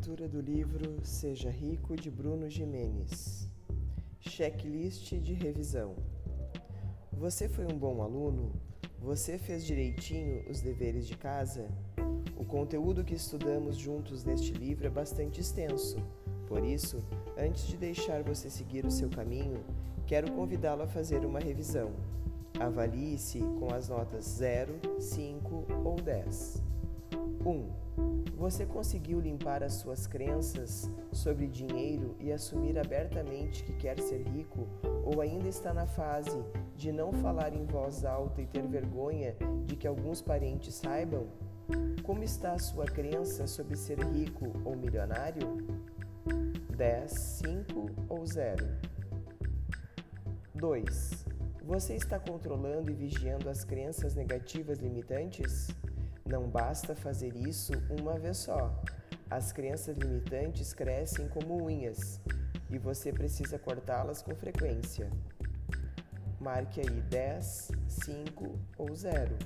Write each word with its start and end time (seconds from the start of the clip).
Leitura 0.00 0.26
do 0.26 0.40
livro 0.40 0.98
Seja 1.02 1.50
Rico 1.50 1.94
de 1.94 2.10
Bruno 2.10 2.48
Jimenez. 2.48 3.46
Checklist 4.18 5.12
de 5.16 5.34
revisão. 5.34 5.94
Você 7.12 7.50
foi 7.50 7.66
um 7.66 7.78
bom 7.78 8.00
aluno? 8.00 8.50
Você 8.98 9.36
fez 9.36 9.62
direitinho 9.62 10.42
os 10.48 10.62
deveres 10.62 11.06
de 11.06 11.18
casa? 11.18 11.68
O 12.34 12.46
conteúdo 12.46 13.04
que 13.04 13.14
estudamos 13.14 13.76
juntos 13.76 14.24
neste 14.24 14.54
livro 14.54 14.86
é 14.86 14.90
bastante 14.90 15.42
extenso. 15.42 15.98
Por 16.48 16.64
isso, 16.64 17.04
antes 17.36 17.66
de 17.66 17.76
deixar 17.76 18.22
você 18.22 18.48
seguir 18.48 18.86
o 18.86 18.90
seu 18.90 19.10
caminho, 19.10 19.62
quero 20.06 20.32
convidá-lo 20.32 20.80
a 20.80 20.88
fazer 20.88 21.26
uma 21.26 21.40
revisão. 21.40 21.92
Avalie-se 22.58 23.40
com 23.58 23.70
as 23.70 23.90
notas 23.90 24.24
0, 24.24 24.80
5 24.98 25.66
ou 25.84 25.96
10. 25.96 26.62
1. 27.44 28.09
Você 28.40 28.64
conseguiu 28.64 29.20
limpar 29.20 29.62
as 29.62 29.74
suas 29.74 30.06
crenças 30.06 30.90
sobre 31.12 31.46
dinheiro 31.46 32.16
e 32.18 32.32
assumir 32.32 32.78
abertamente 32.78 33.62
que 33.62 33.74
quer 33.74 34.00
ser 34.00 34.22
rico 34.28 34.66
ou 35.04 35.20
ainda 35.20 35.46
está 35.46 35.74
na 35.74 35.86
fase 35.86 36.42
de 36.74 36.90
não 36.90 37.12
falar 37.12 37.52
em 37.52 37.66
voz 37.66 38.02
alta 38.02 38.40
e 38.40 38.46
ter 38.46 38.66
vergonha 38.66 39.36
de 39.66 39.76
que 39.76 39.86
alguns 39.86 40.22
parentes 40.22 40.74
saibam? 40.74 41.26
Como 42.02 42.24
está 42.24 42.54
a 42.54 42.58
sua 42.58 42.86
crença 42.86 43.46
sobre 43.46 43.76
ser 43.76 43.98
rico 43.98 44.50
ou 44.64 44.74
milionário? 44.74 45.58
10, 46.74 47.10
5 47.10 47.90
ou 48.08 48.24
0? 48.24 48.66
2. 50.54 51.26
Você 51.62 51.94
está 51.94 52.18
controlando 52.18 52.90
e 52.90 52.94
vigiando 52.94 53.50
as 53.50 53.64
crenças 53.64 54.14
negativas 54.14 54.78
limitantes? 54.78 55.68
Não 56.30 56.48
basta 56.48 56.94
fazer 56.94 57.34
isso 57.34 57.72
uma 57.90 58.16
vez 58.16 58.36
só. 58.36 58.80
As 59.28 59.50
crenças 59.50 59.96
limitantes 59.96 60.72
crescem 60.72 61.26
como 61.26 61.64
unhas 61.64 62.20
e 62.70 62.78
você 62.78 63.12
precisa 63.12 63.58
cortá-las 63.58 64.22
com 64.22 64.32
frequência. 64.36 65.10
Marque 66.38 66.82
aí 66.82 67.00
10, 67.00 67.72
5 67.88 68.60
ou 68.78 68.94
0. 68.94 69.36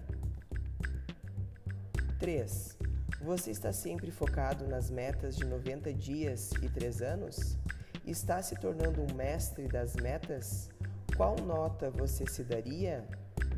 3. 2.18 2.78
Você 3.22 3.50
está 3.50 3.72
sempre 3.72 4.10
focado 4.10 4.66
nas 4.66 4.90
metas 4.90 5.36
de 5.36 5.46
90 5.46 5.90
dias 5.94 6.50
e 6.60 6.68
3 6.68 7.00
anos? 7.00 7.56
Está 8.04 8.42
se 8.42 8.56
tornando 8.56 9.00
um 9.00 9.14
mestre 9.14 9.68
das 9.68 9.96
metas? 9.96 10.68
Qual 11.16 11.34
nota 11.36 11.90
você 11.90 12.26
se 12.26 12.44
daria? 12.44 13.08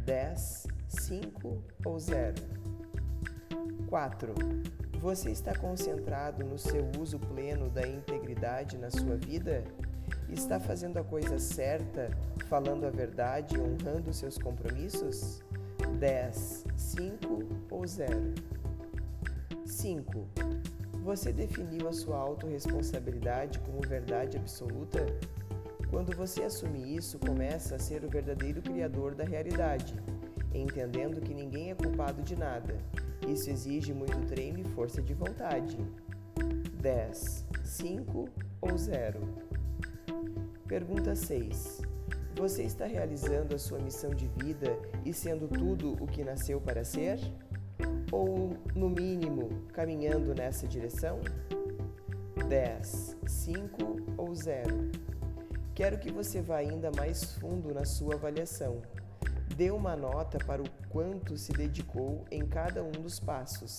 10, 0.05 0.69
5 0.87 1.65
ou 1.85 1.99
0? 1.99 2.66
4. 3.89 4.35
Você 5.01 5.31
está 5.31 5.55
concentrado 5.55 6.45
no 6.45 6.59
seu 6.59 6.85
uso 6.99 7.19
pleno 7.19 7.69
da 7.69 7.87
integridade 7.87 8.77
na 8.77 8.91
sua 8.91 9.17
vida? 9.17 9.63
Está 10.29 10.59
fazendo 10.59 10.99
a 10.99 11.05
coisa 11.05 11.39
certa, 11.39 12.11
falando 12.49 12.87
a 12.87 12.91
verdade 12.91 13.57
honrando 13.59 14.13
seus 14.13 14.39
compromissos? 14.39 15.43
10, 15.99 16.65
5 16.77 17.43
ou 17.71 17.87
0? 17.87 18.35
5. 19.65 20.29
Você 21.05 21.33
definiu 21.33 21.89
a 21.89 21.93
sua 21.93 22.17
autorresponsabilidade 22.17 23.61
como 23.61 23.81
verdade 23.83 24.37
absoluta? 24.37 25.07
Quando 25.89 26.17
você 26.17 26.43
assume 26.43 26.97
isso, 26.97 27.19
começa 27.19 27.77
a 27.77 27.79
ser 27.79 28.05
o 28.05 28.09
verdadeiro 28.09 28.61
criador 28.61 29.15
da 29.15 29.23
realidade, 29.23 29.95
entendendo 30.53 31.21
que 31.21 31.33
ninguém 31.33 31.71
é 31.71 31.75
culpado 31.75 32.23
de 32.23 32.35
nada 32.35 32.75
isso 33.27 33.51
exige 33.51 33.93
muito 33.93 34.27
treino 34.27 34.61
e 34.61 34.65
força 34.65 35.03
de 35.03 35.15
vontade. 35.15 35.77
10, 36.81 37.45
5 37.65 38.29
ou 38.61 38.79
0? 38.79 39.21
Pergunta 40.67 41.15
6. 41.15 41.83
Você 42.37 42.63
está 42.65 42.87
realizando 42.87 43.55
a 43.55 43.59
sua 43.59 43.79
missão 43.79 44.11
de 44.11 44.29
vida 44.29 44.79
e 45.05 45.13
sendo 45.13 45.49
tudo 45.49 45.93
o 46.03 46.07
que 46.07 46.23
nasceu 46.23 46.61
para 46.61 46.85
ser? 46.85 47.19
Ou, 48.13 48.57
no 48.75 48.91
mínimo, 48.91 49.49
caminhando 49.73 50.35
nessa 50.35 50.67
direção? 50.67 51.21
10, 52.49 53.17
5 53.27 53.97
ou 54.17 54.35
0? 54.35 54.91
Quero 55.75 55.99
que 55.99 56.13
você 56.13 56.41
vá 56.41 56.57
ainda 56.57 56.91
mais 56.97 57.35
fundo 57.35 57.75
na 57.75 57.85
sua 57.85 58.15
avaliação. 58.15 58.81
Dê 59.57 59.71
uma 59.71 59.97
nota 59.97 60.37
para 60.37 60.61
o 60.61 60.69
quanto 60.91 61.35
se 61.39 61.51
dedicou 61.51 62.27
em 62.31 62.47
cada 62.47 62.85
um 62.85 62.91
dos 62.91 63.19
passos. 63.19 63.79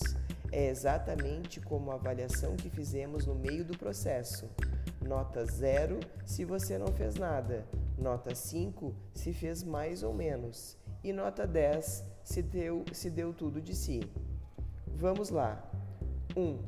É 0.50 0.66
exatamente 0.66 1.60
como 1.60 1.92
a 1.92 1.94
avaliação 1.94 2.56
que 2.56 2.68
fizemos 2.68 3.24
no 3.26 3.36
meio 3.36 3.64
do 3.64 3.78
processo. 3.78 4.50
Nota 5.00 5.46
0 5.46 6.00
se 6.26 6.44
você 6.44 6.76
não 6.76 6.88
fez 6.88 7.14
nada, 7.14 7.64
nota 7.96 8.34
5 8.34 8.92
se 9.14 9.32
fez 9.32 9.62
mais 9.62 10.02
ou 10.02 10.12
menos, 10.12 10.76
e 11.04 11.12
nota 11.12 11.46
10 11.46 12.04
se 12.24 12.42
deu, 12.42 12.84
se 12.92 13.08
deu 13.08 13.32
tudo 13.32 13.62
de 13.62 13.76
si. 13.76 14.00
Vamos 14.88 15.30
lá. 15.30 15.62
1. 16.36 16.40
Um, 16.40 16.58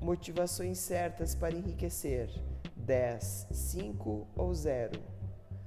motivações 0.00 0.78
certas 0.78 1.34
para 1.34 1.56
enriquecer. 1.56 2.30
10, 2.76 3.48
5 3.50 4.28
ou 4.36 4.54
0. 4.54 4.92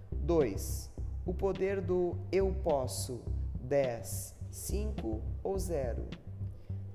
2 0.09 0.92
o 1.25 1.33
poder 1.33 1.79
do 1.81 2.17
eu 2.31 2.53
posso 2.63 3.21
10, 3.61 4.35
5 4.51 5.21
ou 5.43 5.57
0. 5.57 6.03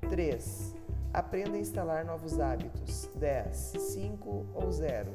3. 0.09 0.75
Aprenda 1.13 1.57
a 1.57 1.61
instalar 1.61 2.05
novos 2.05 2.39
hábitos 2.39 3.09
10, 3.15 3.57
5 3.57 4.47
ou 4.55 4.71
0. 4.71 5.11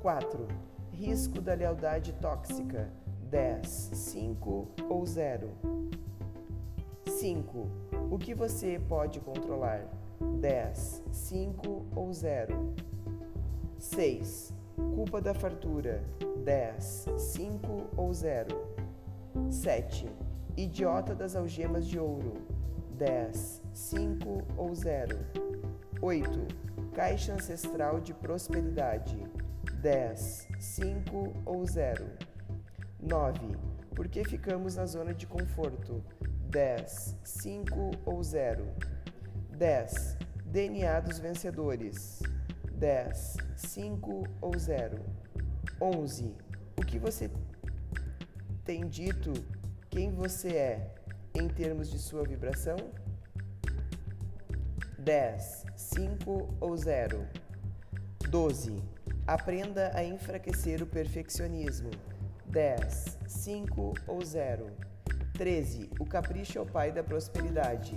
4. 0.00 0.46
Risco 0.92 1.40
da 1.40 1.54
lealdade 1.54 2.12
tóxica 2.14 2.90
10, 3.28 3.68
5 3.68 4.68
ou 4.88 5.04
0. 5.04 5.50
5. 7.06 7.68
O 8.10 8.18
que 8.18 8.34
você 8.34 8.80
pode 8.88 9.20
controlar 9.20 9.86
10, 10.40 11.02
5 11.10 11.86
ou 11.94 12.12
0. 12.12 12.74
6. 13.78 14.54
Culpa 14.94 15.20
da 15.20 15.34
fartura 15.34 16.02
10, 16.44 17.06
5 17.16 17.90
ou 17.96 18.12
0. 18.12 18.48
7. 19.50 20.08
Idiota 20.56 21.14
das 21.14 21.36
algemas 21.36 21.86
de 21.86 21.98
ouro. 21.98 22.34
10, 22.96 23.62
5 23.72 24.42
ou 24.56 24.74
0. 24.74 25.18
8. 26.00 26.28
Caixa 26.94 27.34
ancestral 27.34 28.00
de 28.00 28.14
prosperidade. 28.14 29.18
10, 29.80 30.48
5 30.58 31.34
ou 31.44 31.66
0. 31.66 32.06
9. 33.00 33.56
Por 33.94 34.08
que 34.08 34.24
ficamos 34.24 34.76
na 34.76 34.86
zona 34.86 35.12
de 35.12 35.26
conforto? 35.26 36.02
10, 36.50 37.16
5 37.22 37.90
ou 38.04 38.22
0. 38.22 38.66
10. 39.50 40.16
DNA 40.46 41.00
dos 41.00 41.18
vencedores. 41.18 42.22
10, 42.72 43.36
5 43.56 44.24
ou 44.40 44.58
0. 44.58 44.98
11. 45.80 46.34
O 46.76 46.82
que 46.82 46.98
você 46.98 47.30
tem 48.64 48.86
dito 48.88 49.32
quem 49.90 50.12
você 50.12 50.48
é 50.48 50.94
em 51.34 51.48
termos 51.48 51.90
de 51.90 51.98
sua 51.98 52.22
vibração? 52.24 52.76
10, 54.98 55.64
5 55.76 56.56
ou 56.60 56.76
0. 56.76 57.26
12. 58.28 58.82
Aprenda 59.26 59.90
a 59.94 60.04
enfraquecer 60.04 60.82
o 60.82 60.86
perfeccionismo. 60.86 61.90
10, 62.46 63.18
5 63.26 63.94
ou 64.06 64.24
0. 64.24 64.66
13. 65.34 65.90
O 66.00 66.04
capricho 66.04 66.58
é 66.58 66.60
o 66.60 66.66
pai 66.66 66.90
da 66.90 67.04
prosperidade. 67.04 67.96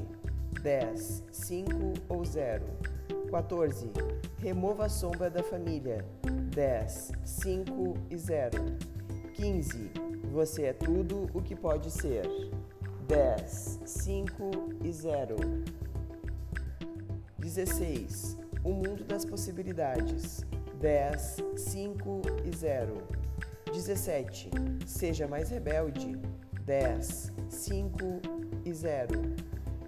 10, 0.62 1.24
5 1.32 1.72
ou 2.08 2.24
0. 2.24 2.66
14. 3.32 3.92
Remova 4.40 4.86
a 4.86 4.90
sombra 4.90 5.30
da 5.30 5.44
família. 5.44 6.06
10, 6.50 7.12
5 7.24 7.98
e 8.10 8.18
0. 8.18 8.52
15. 9.34 9.92
Você 10.32 10.66
é 10.66 10.74
tudo 10.74 11.30
o 11.34 11.42
que 11.42 11.56
pode 11.56 11.92
ser. 11.92 12.26
10, 13.08 13.80
5 13.86 14.52
e 14.84 14.92
0. 14.92 15.36
16. 17.38 18.38
O 18.64 18.72
mundo 18.72 19.04
das 19.04 19.26
possibilidades. 19.26 20.46
10, 20.80 21.38
5 21.56 22.22
e 22.46 22.56
0. 22.56 23.04
17. 23.72 24.50
Seja 24.86 25.28
mais 25.28 25.50
rebelde. 25.50 26.18
10, 26.66 27.32
5 27.48 27.98
e 28.66 28.74
0. 28.74 29.36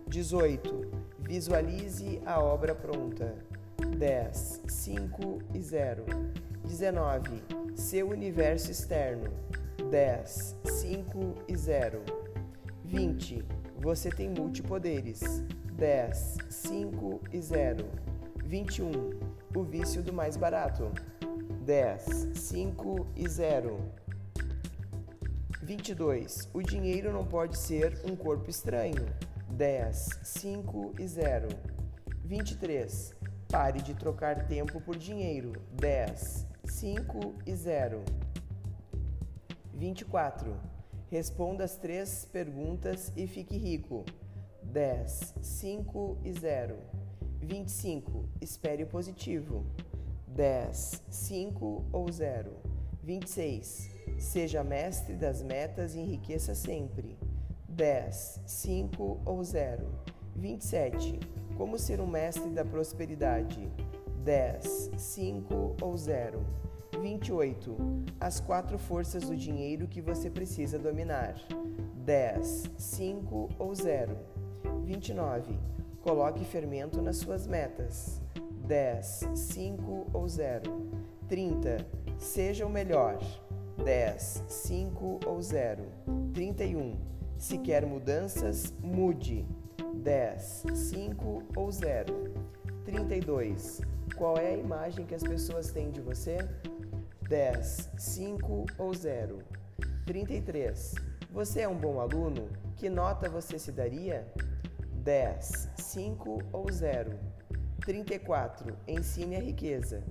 18. 0.07 0.91
Visualize 1.19 2.21
a 2.25 2.39
obra 2.39 2.75
pronta. 2.75 3.35
10, 3.97 4.61
5 4.67 5.39
e 5.53 5.61
0. 5.61 6.05
19. 6.71 7.43
Seu 7.75 8.09
universo 8.09 8.71
externo. 8.71 9.29
10, 9.89 10.55
5 10.63 11.43
e 11.45 11.57
0. 11.57 12.01
20. 12.85 13.43
Você 13.81 14.09
tem 14.09 14.29
multipoderes. 14.29 15.19
10, 15.73 16.37
5 16.49 17.21
e 17.33 17.41
0. 17.41 17.85
21. 18.45 18.91
o 19.53 19.63
vício 19.63 20.01
do 20.01 20.13
mais 20.13 20.37
barato. 20.37 20.89
10, 21.65 22.39
5 22.39 23.07
e 23.17 23.27
0. 23.27 23.77
22. 25.61 26.49
O 26.53 26.61
dinheiro 26.61 27.11
não 27.11 27.25
pode 27.25 27.57
ser 27.57 27.99
um 28.05 28.15
corpo 28.15 28.49
estranho. 28.49 29.05
10, 29.49 30.19
5 30.23 30.93
e 30.97 31.05
0. 31.05 31.49
23. 32.23 33.13
Pare 33.49 33.81
de 33.81 33.93
trocar 33.93 34.47
tempo 34.47 34.79
por 34.79 34.95
dinheiro. 34.95 35.51
10, 35.73 36.47
5 36.65 37.35
e 37.45 37.55
0. 37.55 38.03
24. 39.73 40.55
Responda 41.09 41.63
as 41.63 41.75
três 41.75 42.25
perguntas 42.25 43.11
e 43.15 43.27
fique 43.27 43.57
rico. 43.57 44.05
10, 44.63 45.35
5 45.41 46.17
e 46.23 46.31
0. 46.31 46.77
25. 47.41 48.29
Espere 48.39 48.83
o 48.83 48.87
positivo. 48.87 49.65
10, 50.27 51.01
5 51.09 51.85
ou 51.91 52.11
0. 52.11 52.51
26. 53.03 53.89
Seja 54.17 54.63
mestre 54.63 55.15
das 55.15 55.41
metas 55.41 55.95
e 55.95 55.99
enriqueça 55.99 56.55
sempre. 56.55 57.17
10, 57.67 58.41
5 58.45 59.21
ou 59.25 59.43
0. 59.43 59.87
27. 60.35 61.19
Como 61.57 61.77
ser 61.77 61.99
um 61.99 62.07
mestre 62.07 62.49
da 62.51 62.63
prosperidade? 62.63 63.69
10, 64.23 64.91
5 64.97 65.75
ou 65.81 65.97
0. 65.97 66.45
28. 67.01 67.75
As 68.19 68.39
quatro 68.39 68.77
forças 68.77 69.23
do 69.23 69.35
dinheiro 69.35 69.87
que 69.87 70.01
você 70.01 70.29
precisa 70.29 70.77
dominar. 70.77 71.35
10, 71.95 72.71
5 72.77 73.49
ou 73.57 73.73
0. 73.73 74.15
29. 74.83 75.57
Coloque 76.01 76.45
fermento 76.45 77.01
nas 77.01 77.17
suas 77.17 77.47
metas. 77.47 78.21
10, 78.67 79.29
5 79.33 80.07
ou 80.13 80.27
0. 80.27 80.63
30. 81.27 81.77
Seja 82.17 82.65
o 82.65 82.69
melhor. 82.69 83.17
10, 83.83 84.43
5 84.47 85.19
ou 85.25 85.41
0. 85.41 85.83
31. 86.33 86.97
Se 87.37 87.57
quer 87.57 87.85
mudanças, 87.85 88.71
mude. 88.83 89.47
10, 89.95 90.63
5 90.73 91.43
ou 91.55 91.71
0. 91.71 92.51
32. 92.85 93.81
Qual 94.15 94.37
é 94.37 94.49
a 94.49 94.57
imagem 94.57 95.05
que 95.05 95.15
as 95.15 95.23
pessoas 95.23 95.71
têm 95.71 95.91
de 95.91 96.01
você? 96.01 96.37
10, 97.27 97.89
5 97.97 98.65
ou 98.77 98.93
0. 98.93 99.39
33. 100.05 100.95
Você 101.31 101.61
é 101.61 101.67
um 101.67 101.77
bom 101.77 101.99
aluno? 101.99 102.49
Que 102.75 102.89
nota 102.89 103.29
você 103.29 103.57
se 103.57 103.71
daria? 103.71 104.27
10, 105.03 105.69
5 105.77 106.43
ou 106.51 106.71
0. 106.71 107.17
34. 107.85 108.75
Ensine 108.87 109.35
a 109.35 109.39
riqueza. 109.39 110.03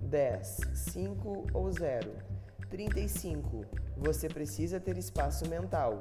10, 0.00 0.60
5 0.74 1.46
ou 1.52 1.72
0. 1.72 2.10
35. 2.68 3.64
Você 3.96 4.28
precisa 4.28 4.78
ter 4.78 4.98
espaço 4.98 5.48
mental. 5.48 6.00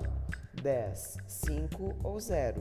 10, 0.62 1.18
5 1.28 1.96
ou 2.04 2.20
0. 2.20 2.60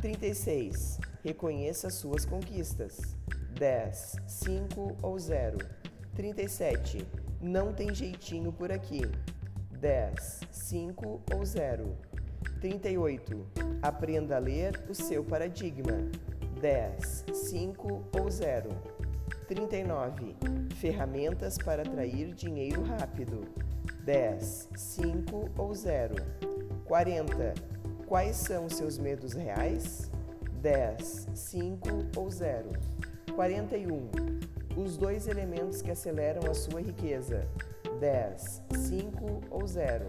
36. 0.00 0.98
Reconheça 1.22 1.90
suas 1.90 2.24
conquistas. 2.24 3.16
10, 3.58 4.16
5 4.26 4.96
ou 5.02 5.18
0. 5.18 5.58
37. 6.14 7.06
Não 7.40 7.72
tem 7.72 7.94
jeitinho 7.94 8.52
por 8.52 8.72
aqui. 8.72 9.02
10, 9.78 10.40
5 10.50 11.22
ou 11.34 11.44
0. 11.44 11.96
38. 12.60 13.46
Aprenda 13.82 14.36
a 14.36 14.38
ler 14.38 14.82
o 14.88 14.94
seu 14.94 15.22
paradigma. 15.22 16.10
10, 16.60 17.24
5 17.32 18.04
ou 18.18 18.30
0. 18.30 18.70
39. 19.46 20.36
Ferramentas 20.76 21.58
para 21.58 21.82
atrair 21.82 22.34
dinheiro 22.34 22.82
rápido. 22.82 23.46
10, 24.04 24.68
5 24.74 25.50
ou 25.58 25.74
0. 25.74 26.14
40. 26.86 27.54
Quais 28.06 28.36
são 28.36 28.68
seus 28.68 28.98
medos 28.98 29.34
reais? 29.34 30.09
10, 30.60 31.28
5 31.34 31.88
ou 32.16 32.30
0. 32.30 32.70
41 33.34 34.10
os 34.76 34.96
dois 34.96 35.26
elementos 35.26 35.82
que 35.82 35.90
aceleram 35.90 36.50
a 36.50 36.54
sua 36.54 36.80
riqueza: 36.80 37.46
10, 37.98 38.62
5 38.78 39.40
ou 39.50 39.66
0. 39.66 40.06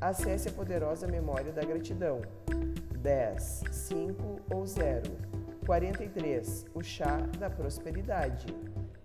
Acesse 0.00 0.48
a 0.48 0.52
poderosa 0.52 1.06
memória 1.06 1.52
da 1.52 1.62
gratidão: 1.62 2.20
10, 2.98 3.64
5 3.70 4.40
ou 4.50 4.66
0. 4.66 5.02
43. 5.66 6.66
O 6.74 6.82
chá 6.82 7.18
da 7.38 7.50
prosperidade: 7.50 8.54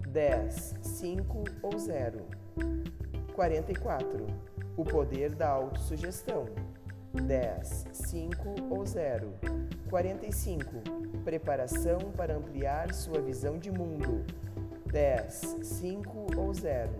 10, 0.07 0.75
5 0.81 1.43
ou 1.61 1.77
0. 1.77 2.25
44. 3.33 4.27
O 4.77 4.83
poder 4.83 5.35
da 5.35 5.49
autossugestão: 5.49 6.45
10, 7.13 7.85
5 7.91 8.55
ou 8.69 8.85
0. 8.85 9.33
45. 9.95 10.81
Preparação 11.23 12.11
para 12.17 12.35
ampliar 12.35 12.93
sua 12.93 13.21
visão 13.21 13.57
de 13.57 13.71
mundo: 13.71 14.25
10, 14.91 15.59
5 15.63 16.37
ou 16.37 16.53
0. 16.53 16.91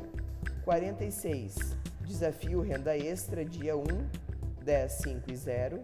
46. 0.64 1.76
Desafio 2.06 2.62
Renda 2.62 2.98
Extra, 2.98 3.44
dia 3.44 3.76
1, 3.76 3.84
10, 4.64 4.92
5 4.94 5.30
e 5.30 5.36
0. 5.36 5.82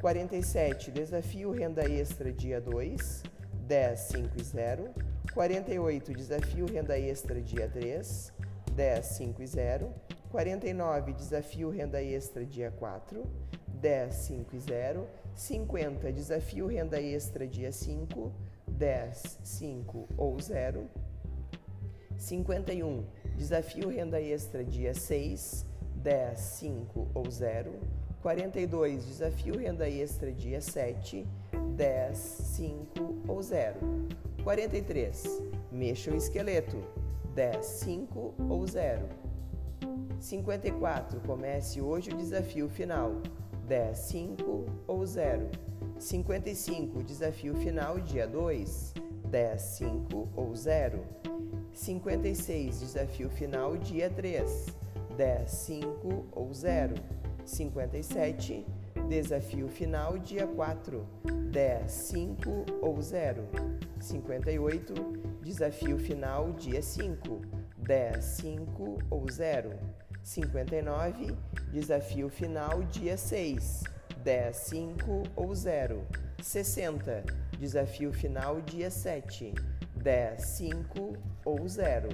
47. 0.00 0.90
Desafio 0.90 1.52
Renda 1.52 1.88
Extra, 1.88 2.32
dia 2.32 2.60
2, 2.60 3.22
10, 3.68 4.00
5 4.00 4.30
e 4.36 4.42
0. 4.42 4.90
48. 5.32 6.12
Desafio 6.14 6.66
Renda 6.66 6.98
Extra, 6.98 7.40
dia 7.40 7.68
3, 7.68 8.32
10, 8.74 9.06
5 9.06 9.40
e 9.40 9.46
0. 9.46 9.94
49. 10.32 11.12
Desafio 11.12 11.70
Renda 11.70 12.02
Extra, 12.02 12.44
dia 12.44 12.72
4, 12.72 13.24
10, 13.84 14.14
5 14.14 14.56
e 14.56 14.60
0. 14.60 15.06
50. 15.36 16.10
Desafio 16.10 16.66
Renda 16.68 16.98
Extra, 16.98 17.46
dia 17.46 17.70
5, 17.70 18.32
10, 18.66 19.38
5 19.42 20.08
ou 20.16 20.40
0. 20.40 20.88
51. 22.16 23.04
Desafio 23.36 23.90
Renda 23.90 24.18
Extra, 24.18 24.64
dia 24.64 24.94
6, 24.94 25.66
10, 25.96 26.38
5 26.40 27.08
ou 27.12 27.30
0. 27.30 27.72
42. 28.22 29.04
Desafio 29.04 29.58
Renda 29.58 29.86
Extra, 29.86 30.32
dia 30.32 30.62
7, 30.62 31.26
10, 31.76 32.16
5 32.16 33.24
ou 33.28 33.42
0. 33.42 33.76
43. 34.42 35.42
Mexa 35.70 36.10
o 36.10 36.16
esqueleto, 36.16 36.82
10, 37.34 37.62
5 37.62 38.34
ou 38.48 38.66
0. 38.66 39.24
54. 40.18 41.20
Comece 41.20 41.82
hoje 41.82 42.10
o 42.12 42.16
desafio 42.16 42.66
final, 42.66 43.20
10, 43.66 43.96
5 43.98 44.66
ou 44.86 45.06
0. 45.06 45.48
55. 45.98 47.02
Desafio 47.02 47.54
final, 47.54 48.00
dia 48.00 48.26
2, 48.26 48.94
10, 49.30 49.60
5 49.60 50.28
ou 50.36 50.54
0. 50.54 51.04
56, 51.72 52.80
desafio 52.80 53.28
final, 53.28 53.76
dia 53.76 54.08
3, 54.08 54.66
10, 55.16 55.50
5 55.50 56.26
ou 56.32 56.54
0. 56.54 56.94
57, 57.44 58.64
desafio 59.08 59.68
final, 59.68 60.16
dia 60.18 60.46
4, 60.46 61.04
10, 61.50 61.90
5 61.90 62.50
ou 62.80 63.02
0. 63.02 63.42
58, 63.98 64.94
desafio 65.42 65.98
final, 65.98 66.52
dia 66.52 66.80
5, 66.80 67.40
10, 67.86 68.24
5 68.24 68.98
ou 69.10 69.30
0. 69.30 69.78
59, 70.22 71.36
desafio 71.70 72.30
final, 72.30 72.82
dia 72.84 73.16
6, 73.16 73.84
10, 74.22 74.56
5 74.56 75.22
ou 75.36 75.54
0. 75.54 76.02
60, 76.42 77.24
desafio 77.58 78.12
final, 78.12 78.60
dia 78.62 78.90
7. 78.90 79.52
10, 79.96 80.42
5 80.42 81.16
ou 81.44 81.68
0. 81.68 82.08